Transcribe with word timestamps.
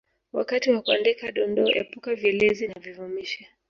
Wakati 0.37 0.67
wa 0.71 0.81
kuandika 0.81 1.31
Dondoo 1.31 1.69
epuka 1.73 2.15
vielezi 2.15 2.67
na 2.67 2.75
vivumishi 2.81 3.47